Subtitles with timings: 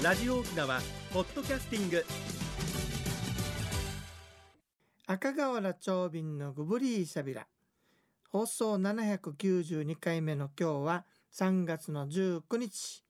[0.00, 0.80] ラジオ沖縄
[1.12, 2.04] ポッドキャスティング。
[5.08, 7.48] 赤瓦長瓶のグブリーシャビラ。
[8.30, 13.02] 放送792回目の今日は3月の19日。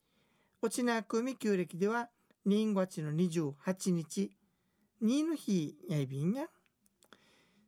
[0.62, 2.08] 沖縄組旧暦では
[2.46, 4.30] 2月の28日。
[5.04, 6.46] 2の日やいびんや。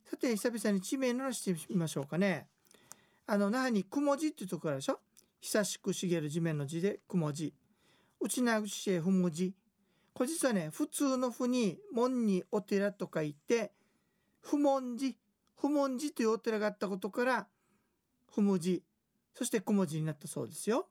[0.09, 2.47] さて久々に地名のしてみましょうかね。
[3.27, 4.99] あの那覇に雲字っていうところでしょ？
[5.41, 7.31] 久しく茂る地面の字で雲
[8.27, 9.53] 字内縄口へふむ字。
[10.13, 13.71] これ実はね普通のふに門にお寺と書いて
[14.41, 15.13] 不問寺
[15.55, 17.47] 不問寺というお寺があったことから
[18.33, 18.83] 不文字。
[19.33, 20.87] そして小文字になったそうですよ。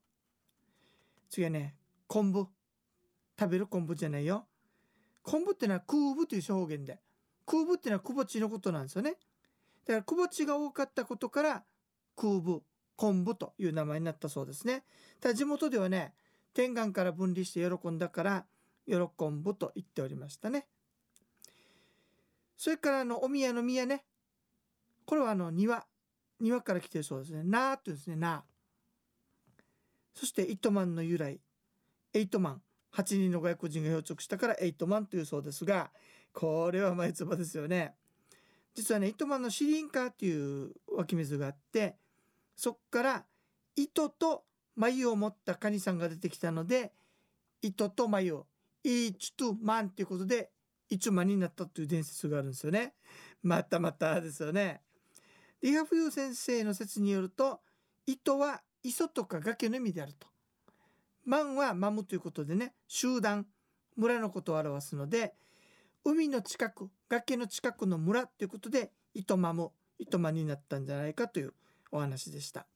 [1.28, 2.46] 次はね昆布。
[3.38, 4.46] 食べる昆布じゃないよ。
[5.22, 7.00] 昆布ってのは空布という表現で。
[7.46, 9.16] 空布ってのはくぼ地のことなんですよね。
[9.86, 11.64] だからくぼ地が多かったことから
[12.16, 12.62] 空布
[12.96, 14.84] 昆布という名前になったそうですね。
[15.20, 16.14] ただ地元ではね
[16.54, 18.46] 天眼から分離して喜んだから
[18.86, 18.96] 喜
[19.26, 20.66] んぶと言っておりましたね。
[22.56, 24.04] それからあのお宮の宮ね。
[25.06, 25.86] これはあの庭。
[26.40, 27.42] 庭から来てるそうですね。
[27.44, 28.16] なーって言うんですね。
[28.16, 28.44] な
[30.14, 31.40] そしてイトマンの由来。
[32.12, 32.62] エイトマン。
[32.94, 35.90] 8人の外国人が漂着したからエイトマンというそうですが
[36.32, 37.94] これは前唾ですよね。
[38.74, 41.96] 実はね糸満のシリンカっていう湧き水があって
[42.56, 43.24] そっから
[43.76, 44.44] 糸と
[44.80, 46.92] 眉を持ったカニさんが出てきたので
[47.60, 48.34] 糸と眉
[48.82, 50.50] イチとマンっていうことで
[50.88, 52.94] 一万になったという伝説があるんですよね。
[53.42, 54.80] またまたですよね。
[55.60, 57.60] リハフユ先生の説によると
[58.06, 60.26] 糸は磯とか崖の意味であると。
[61.26, 63.46] マンはマムということでね集団
[63.96, 65.34] 村のことを表すので
[66.04, 71.52] 海の近く崖の近くの村ということで糸マム糸満になったんじゃないかという
[71.92, 72.66] お話でした。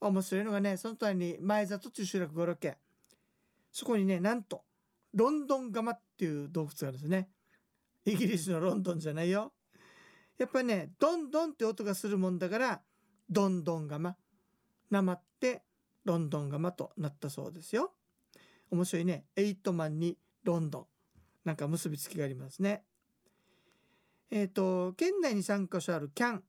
[0.00, 2.76] 面白いのがねその隣に前里という集落があるわけ。
[3.72, 4.62] そこにねなんと
[5.14, 7.28] ロンドンガマっていう洞窟があるんですね。
[8.04, 9.52] イギリスのロンドンじゃないよ。
[10.38, 12.80] やっぱりねドンドンって音がするもんだから
[13.28, 14.16] ドンドンガマ。
[14.90, 15.62] なまって
[16.04, 17.92] ロンドンガマとなったそうですよ。
[18.70, 19.24] 面白いね。
[19.34, 20.86] エイトマンにロンドン。
[21.44, 22.82] なんか結びつきがありますね。
[24.30, 26.44] えっ、ー、と県内に3カ所あるキャン。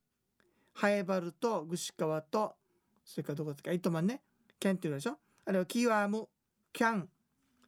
[0.74, 2.56] ハエバルと串川と
[3.08, 4.22] それからどこですかイトマンね。
[4.60, 5.18] キャンっていうでしょ？
[5.46, 6.28] あれはキワム
[6.74, 7.10] キャン。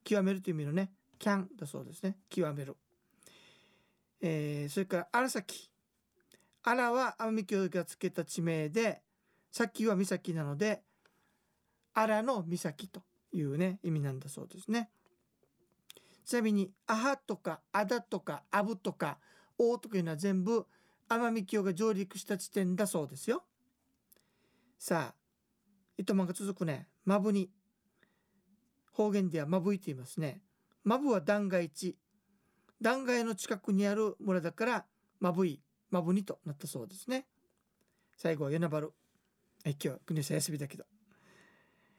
[0.04, 2.18] 極めるという意味のねキャンだそうですね。
[2.30, 2.76] 極める、
[4.22, 5.70] えー、それから荒崎
[6.64, 9.02] 荒は奄美教がつけた地名で
[9.52, 10.82] 先は岬なので
[11.94, 13.02] 荒の岬と
[13.34, 14.90] いうね意味なんだそうですね。
[16.26, 19.20] ちなみにアハとかアダとかアブとか
[19.58, 20.66] オとかいうのは全部
[21.08, 23.44] 奄美教が上陸した地点だそうですよ。
[24.78, 25.16] さあ
[26.00, 27.50] 糸満が続くねマブに
[28.94, 30.42] 方言ではマブイと言いますね。
[30.86, 31.98] マブは断崖地
[32.82, 34.86] 断崖の近くにある村だから
[35.20, 35.62] マブイ
[35.92, 37.26] マブニとなったそうですね。
[38.16, 38.94] 最後はユナバル
[39.66, 40.86] 今日は国さん休みだけど。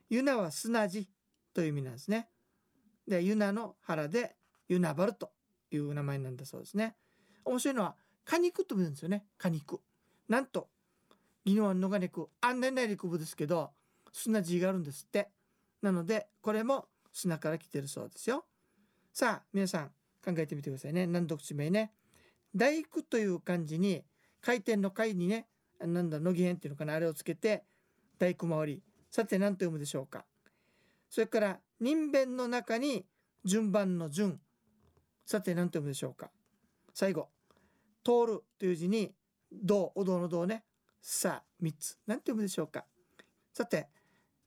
[0.08, 1.10] ユナは砂地
[1.52, 2.30] という意味なんですね。
[3.06, 4.34] でユナの腹で
[4.68, 5.30] ユナバルと
[5.70, 6.96] いう名前なんだそうですね。
[7.44, 9.26] 面白いのは果肉と言うんですよね。
[9.36, 9.82] 果肉
[10.26, 10.68] なんと
[11.44, 13.72] 宜野湾のが肉あんな内陸部ですけど
[14.12, 15.30] 砂地があるんですって。
[15.82, 18.44] なのでこれも砂から来てるそうですよ。
[19.12, 19.88] さあ皆さん
[20.24, 21.06] 考えてみてくださいね。
[21.06, 21.92] 難読地名ね。
[22.54, 24.04] 大工という漢字に
[24.40, 25.46] 回転の回にね
[25.80, 26.94] なんだ乃木編っていうのかな。
[26.94, 27.64] あれをつけて
[28.18, 28.82] 大工回り。
[29.10, 30.24] さて何と読むでしょうか。
[31.08, 33.06] それから人弁の中に
[33.44, 34.40] 順番の順。
[35.26, 36.30] さて何と読むでしょうか。
[36.94, 37.28] 最後
[38.04, 39.14] 通るという字に
[39.52, 40.64] 道お堂の道ね。
[41.00, 41.98] さあ3つ。
[42.06, 42.84] 何て読むでしょうか。
[43.52, 43.88] さて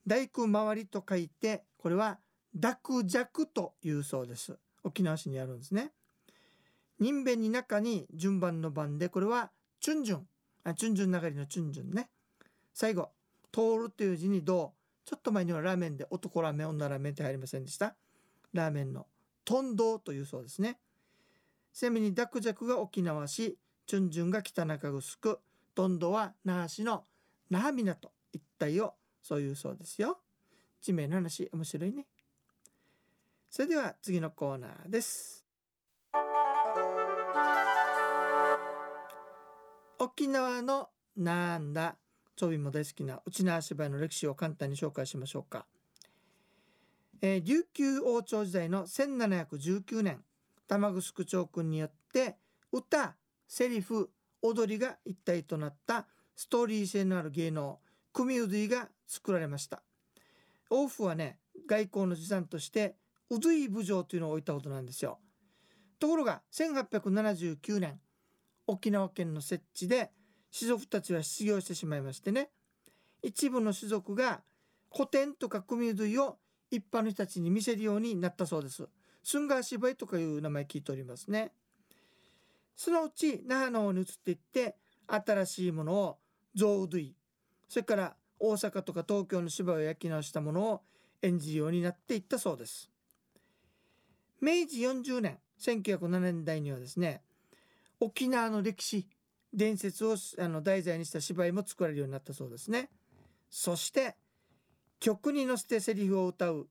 [0.05, 2.19] 大工周りと書いてこれは
[2.53, 4.57] 濁弱というそうです。
[4.83, 5.91] 沖縄市にあるんですね。
[6.99, 10.27] 人弁に中に順番の番でこれはチュンジュン。
[10.65, 12.09] あチュンジュン流れのチュンジュンね。
[12.73, 13.09] 最後
[13.51, 17.95] 通るという字にどうちょっと前にはラーメンで男ラーメン女ラーメンって入りませんでした。
[18.53, 19.07] ラーメンの
[19.45, 20.79] トンドというそうですね。
[21.73, 23.57] ちなみに濁弱が沖縄市
[23.87, 25.39] チュンジュンが北中城
[25.75, 27.03] トンドは那覇市の
[27.49, 28.93] 那覇港一帯を
[29.23, 30.19] そういうそうですよ。
[30.81, 32.05] 地名の話面白いね。
[33.49, 35.45] それでは次のコーナーです。
[39.99, 41.95] 沖縄のなんだ
[42.35, 45.65] ちょびも大好きな内縄芝居の歴史を簡単に紹介しましょうか、
[47.21, 50.21] えー、琉球王朝時代の1719年
[50.67, 52.35] 玉城長君によって
[52.71, 53.15] 歌
[53.47, 54.09] セリフ
[54.41, 57.79] 踊りが一体となったストーリー性のある芸能
[58.13, 59.81] 組踊りが作られました
[60.69, 62.95] 王府はね外交の持参として
[63.29, 65.19] 宇髄部城というのを置いたことなんですよ。
[65.99, 67.99] ところが1879年
[68.67, 70.11] 沖縄県の設置で
[70.51, 72.49] 士族たちは失業してしまいましてね
[73.21, 74.41] 一部の士族が
[74.93, 76.37] 古典とか組類を
[76.69, 78.87] 一般の人たちに見せるようになったそうです。
[79.23, 81.53] スンガー芝居とかいう名前聞いておりますね。
[82.75, 84.75] そのうち那覇の方に移っていって
[85.07, 86.17] 新しいものを
[86.55, 87.15] 象類
[87.73, 90.81] それから大阪とか東京の芝居を焼き直したものを
[91.23, 92.91] 演じるようになっていったそうです。
[94.39, 97.23] 明治40年1907年代にはですね
[97.99, 99.07] 沖縄の歴史
[99.51, 102.91] 伝説をあの題材にした芝居も作られるようになったそうですね。
[103.49, 104.17] そして
[104.99, 106.67] 曲に乗せてセリフを歌う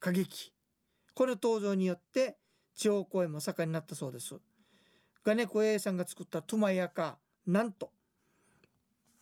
[0.00, 0.54] 歌劇
[1.12, 2.38] この登場によって
[2.74, 4.34] 地方公演も盛んになったそうです。
[5.22, 7.90] ガネコ A さんが作ったトゥマヤカなんと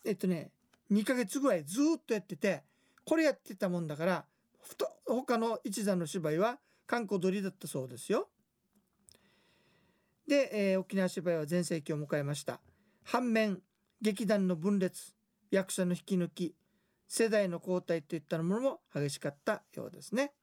[0.05, 0.51] えっとね
[0.91, 2.63] 2ヶ月ぐらいずっとやってて
[3.03, 4.25] これやってたもんだから
[4.61, 8.29] ふと他の一座の芝居は観光鳥だったそうですよ。
[10.27, 12.59] で、えー、沖縄芝居は全盛期を迎えました。
[13.03, 13.61] 反面
[14.01, 15.13] 劇団の分裂
[15.51, 16.55] 役者の引き抜き
[17.07, 20.33] 世代の交代といったものも激しかったようですね。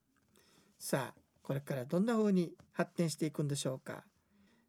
[0.78, 4.04] さあこれからどんな風に発展していくんでしょうか。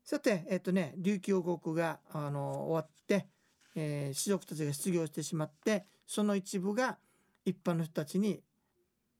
[0.03, 3.27] さてえっ、ー、とね琉球王国があの終わって、
[3.75, 6.97] えー、士族たちが失業してしまってその一部が
[7.45, 8.41] 一般の人たちに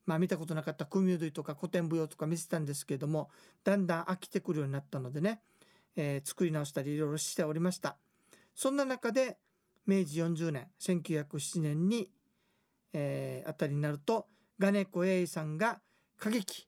[0.05, 3.29] まあ見たことなかった組類とか古典舞踊とか見せたんですけれども
[3.63, 5.41] だんだん飽きてくるようになったのでね
[5.95, 7.97] えー、作り直したりいろいろしておりました。
[8.55, 9.37] そんな中で
[9.85, 12.09] 明治40年1907年に、
[12.93, 14.27] えー、あたりになると
[14.59, 15.81] 金子英さんが
[16.19, 16.67] 歌劇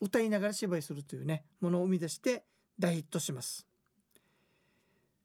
[0.00, 2.44] 歌いながら芝居するというねものを生み出して
[2.78, 3.66] 大ヒットします。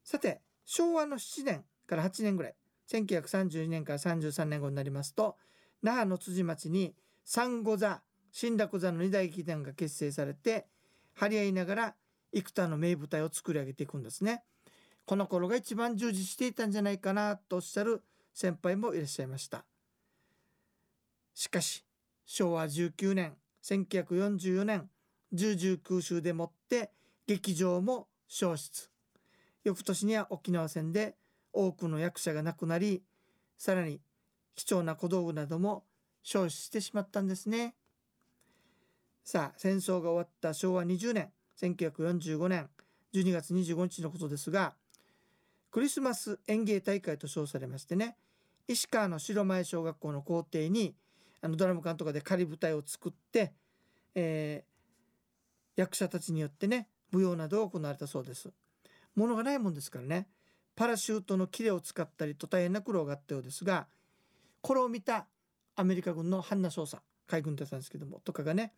[0.04, 2.56] さて昭和の7年から8年ぐらい
[2.92, 5.36] 1932年から33年後になりますと
[5.81, 6.94] 那覇の辻町に
[7.25, 10.68] 三五座新楽座の二大劇団が結成されて
[11.16, 11.95] 張り合いながら
[12.33, 14.44] 幾多の名舞台を作り上げていくんですね。
[15.06, 18.04] この頃が一番充実していたんじゃないかなとおっしゃる
[18.36, 19.66] 先輩もいらっしゃいました。
[21.33, 21.83] しかし
[22.27, 23.33] 昭和19年
[23.63, 24.88] 1944年
[25.33, 26.92] 重々空襲でもって
[27.25, 28.92] 劇場も消失
[29.63, 31.15] 翌年には沖縄戦で
[31.53, 33.03] 多くの役者が亡くなり
[33.57, 34.00] さらに
[34.56, 35.83] 貴重な小道具なども
[36.23, 37.75] 消失してしまったんですね
[39.23, 41.29] さあ戦争が終わった昭和20年
[41.61, 42.69] 1945年
[43.13, 44.73] 12月25日のことですが
[45.71, 48.15] クリスマス演芸大会と称されましてね
[48.67, 50.95] 石川の白前小学校の校庭に
[51.41, 53.53] あのドラム缶とかで仮舞台を作って、
[54.15, 58.51] えー、役者たちによってね舞踊などを行われたそうです。
[59.19, 60.27] 物がないもんですからね
[60.75, 63.88] パラシュートのキレを使ったりと大変な苦労があったようですが
[64.62, 65.27] これを見た
[65.75, 68.74] アメリカ軍のハンナ少佐海軍だったんですけどもとかがね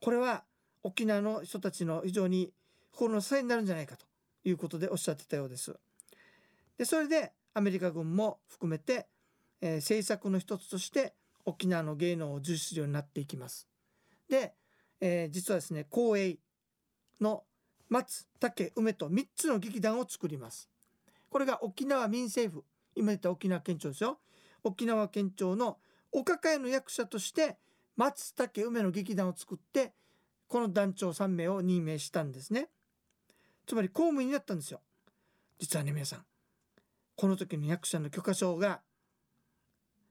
[0.00, 0.44] これは
[0.82, 2.52] 沖縄の人たちの非常に
[2.92, 4.06] 心の支えになるんじゃないかと
[4.44, 5.76] いうことでおっしゃってたようです。
[6.78, 9.06] でそれでアメリカ軍も含めて、
[9.60, 11.14] えー、政策の一つとして
[11.44, 13.68] 沖縄の芸能を重視するようになっていきます。
[14.28, 14.54] で、
[15.00, 16.38] えー、実はですね公営
[17.20, 17.44] の
[17.90, 20.70] 松竹梅と3つの劇団を作ります。
[21.28, 22.64] これが沖縄民政府
[22.94, 24.18] 今言った沖縄県庁ですよ。
[24.64, 25.78] 沖縄県庁の
[26.12, 27.58] お抱えの役者として
[27.96, 29.92] 松竹梅の劇団を作って
[30.48, 32.68] この団長3名を任命したんですね
[33.66, 34.80] つまり公務員になったんですよ
[35.58, 36.24] 実はね皆さん
[37.14, 38.80] この時の役者の許可証が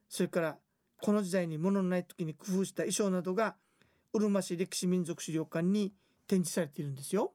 [0.07, 0.57] それから
[1.01, 3.55] この時代に物のない時に工夫した衣装などが
[4.13, 5.93] うるま市歴史民族資料館に
[6.27, 7.33] 展示されているんですよ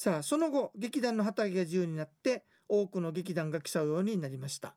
[0.00, 4.74] さあその後劇団の旗揚げが自由になって多くの劇団が競うようになりました。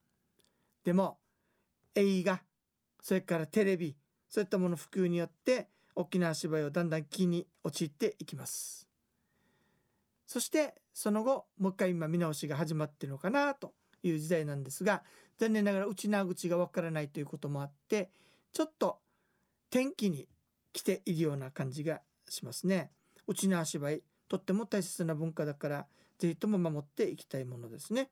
[0.83, 1.17] でも
[1.95, 2.41] 映画
[3.01, 3.95] それからテレビ
[4.27, 8.85] そういったもの普及によって沖縄芝居をだんだん気に陥っていきます。
[10.27, 13.71] そしてその後もう一回今見直しが始まってるのかなと
[14.03, 15.03] いう時代なんですが
[15.37, 18.11] 残念ながら内縄口がわからないということもあって
[18.51, 18.99] ちょっと
[19.69, 20.27] 天気に
[20.73, 22.91] 来ているような感じがしますね。
[23.25, 24.03] 内縄芝居
[24.33, 25.85] とっても大切な文化だから
[26.17, 28.09] ぜひとも守っていきたいものですね。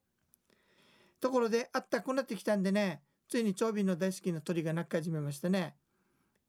[1.19, 5.73] ところであったくなってきたんでねついに長瓶の大好きな鳥が鳴き始めましたね。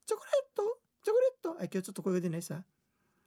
[0.04, 0.78] チョコレート？
[1.02, 1.62] チョコレート？
[1.62, 2.62] あ今日ちょっと声が出ないさ。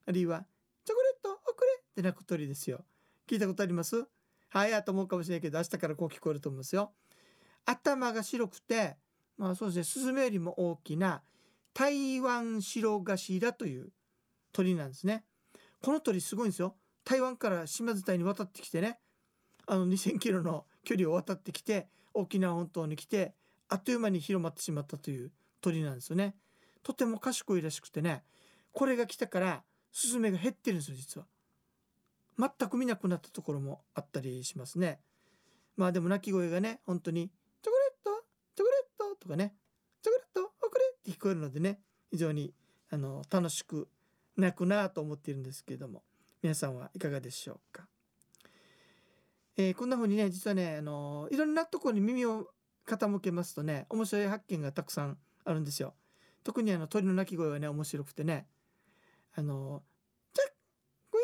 [0.06, 0.46] あるいは
[0.86, 2.86] チョコレート遅れって鳴く鳥ですよ。
[3.28, 4.06] 聞いたことあります？
[4.50, 6.92] はいやと思うかもしれないけど明日からこう聞こえると思いますよ。
[7.66, 8.98] 頭が白くて
[9.40, 11.24] まあそうですねスズメよりも大きな
[11.74, 13.90] 台湾白頭という
[14.52, 15.24] 鳥なんですね。
[15.86, 16.74] この鳥すごいんですよ。
[17.04, 18.98] 台湾から島伝いに渡ってきてね。
[19.68, 23.36] あの2000キロの距離を渡ってきて沖縄本島に来て
[23.70, 26.34] あっという間に広まってしまったという鳥なんですよね。
[26.82, 28.24] とても賢いらしくてね。
[28.74, 31.28] これが来たからスズメが減ってるんですよ実は。
[32.40, 35.00] 全く見なくなったところもあったりしますね。
[35.78, 37.30] まあでも鳴き声がね本当に
[37.62, 38.26] 「チョコレート
[38.56, 39.54] チョコレート」とかね
[40.02, 42.56] 「チョコレートおくれ」って聞こえるのでね非常に
[42.90, 43.88] あの楽しく
[44.38, 46.04] 鳴くなと思っているんですけれども。
[46.46, 47.88] 皆さんはいかがでしょうか、
[49.58, 52.52] えー、こんな風にね実はねあのいろんなところに耳を
[52.86, 55.96] 傾けますとね面白い発見がたくさんあるんですよ。
[56.44, 58.46] 特にあの鳥の鳴き声はね面白くてね。
[59.34, 59.82] あの
[60.36, 60.48] チャッ
[61.10, 61.22] クイ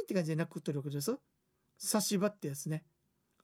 [0.00, 1.16] ーンって感じで鳴く鳥です
[1.78, 2.82] 差し歯ってやつね。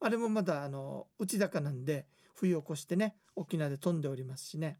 [0.01, 2.05] あれもまだあの内高なんで
[2.35, 4.77] 冬を越してね沖縄で飛んでおりますしね。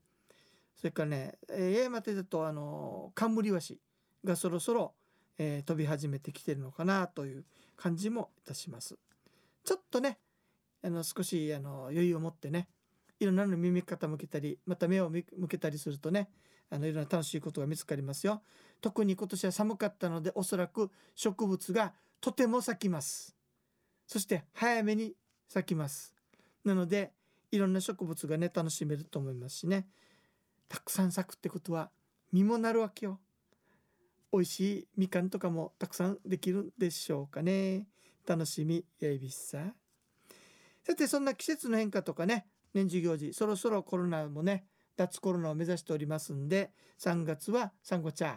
[0.76, 3.80] それからね八重山だとあの冠ワシ
[4.24, 4.94] がそろそろ、
[5.38, 8.98] えー、飛び始めてきてるのかなという感じもいたします。
[9.64, 10.20] ちょっとね
[10.84, 12.68] あの少しあの余裕を持ってね
[13.20, 16.30] いろんなの耳傾けたりまた目を向けたりするとね
[16.70, 18.42] あのいろんな楽しいことが見つかりますよ。
[18.82, 23.36] 特に今年は寒かったのでおそらく植物がとても咲きます。
[24.08, 25.14] そして早めに
[25.48, 26.14] 咲きます。
[26.66, 27.14] なので
[27.52, 29.88] いろんな植物がね楽しめると思いますしね。
[30.68, 31.92] たくさん咲くってことは
[32.32, 33.20] 実もなるわけよ。
[34.34, 37.86] 美味しいみかんとかもたくさんできるんでしょうかね。
[38.26, 39.60] 楽しみやいびっさ。
[40.84, 44.66] さてそんな季節の変化とかね年中行事そろそろコロナもね
[44.98, 48.34] 脱コロナを目指しておりますんで3月はサンゴチャー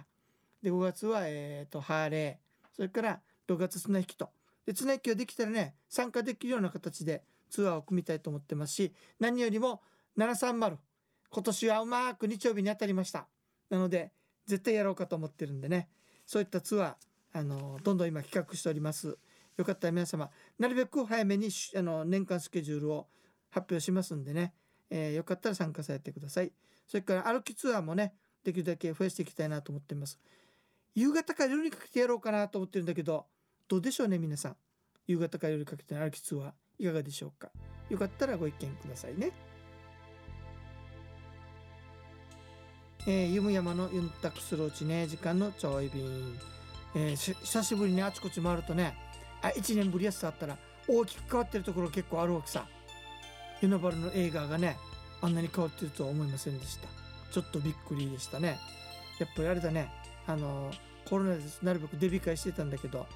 [0.62, 2.76] で5月は、えーと、ハーレー。
[2.76, 4.28] それから6月綱引きと。
[4.66, 9.80] で綱引きができたらね参加できるような形でツアーを組みたいと思ってますし何よりも
[10.18, 10.76] 730
[11.30, 13.26] 今年はうまく日曜日に当たりました。
[13.70, 14.12] なので
[14.46, 15.88] 絶対やろうかと思ってるんでね。
[16.24, 16.94] そういったツアー
[17.38, 19.18] あのどんどん今企画しております。
[19.56, 23.06] よかったら皆様なるべく早めにあの年間スケジュールを
[23.50, 24.52] 発表しますんでね、
[24.90, 26.52] えー、よかったら参加されてください。
[26.86, 30.18] それから歩きツアーもねできるだけ増やしていきたいなと思っています。
[30.94, 33.26] 夕方から夜にかけてやろうかなと思ってるんだけど
[33.68, 34.56] どうでしょうね皆さん。
[35.06, 37.50] 夕方から夜にかけての歩きツアーいかがでしょうか。
[37.88, 39.32] よかったらご意見くださいね。
[43.06, 46.38] えー、ゆむ山のユンタクするうちね時間のちょい便、
[46.94, 48.96] えー、久しぶりにあちこち回るとね
[49.42, 50.56] あ1年ぶりやすさあったら
[50.88, 52.66] 大きく変わってるところ結構あるわけさ。
[53.62, 54.76] ユナバルの映画がね
[55.22, 56.88] あんなに変わってるとは思いませんでした。
[57.32, 58.58] ちょっとびっくりでしたね。
[59.18, 59.90] やっぱりあれだね
[60.26, 60.70] あの
[61.08, 63.06] コロナでなるべくデビ会してたんだけど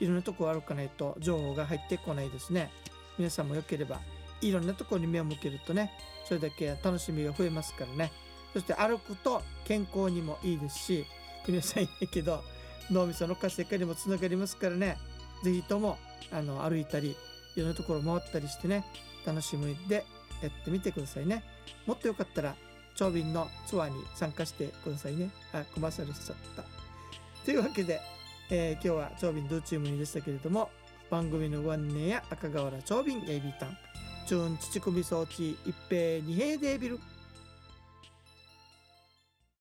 [0.00, 2.70] いろんなとこ歩かないと情報が入ってこないですね。
[3.18, 4.00] 皆さんもよければ
[4.42, 5.90] いろんなとこに目を向けるとね
[6.26, 8.12] それだけ楽しみが増えますからね。
[8.56, 11.04] そして歩くと健康にもいいですし
[11.46, 12.42] 皆さんいいけど
[12.90, 14.96] 脳みその活性化にもつながりますからね。
[15.44, 15.98] 是非とも
[16.32, 17.14] あの歩いたり
[17.54, 18.86] いろんなところ回ったりしてね
[19.26, 20.06] 楽しみで
[20.42, 21.44] やってみてくださいね。
[21.84, 22.54] もっとよかったら
[22.94, 25.28] 長瓶のツアーに参加してくださいね。
[25.52, 26.64] あコマーシャルしちゃった。
[27.44, 28.00] というわけで、
[28.48, 30.70] えー、今日は長瓶ドゥチームにでしたけれども
[31.10, 33.76] 番組のご案内や赤瓦長瓶エビタン
[34.26, 37.00] チューン乳首装置一平二平デービル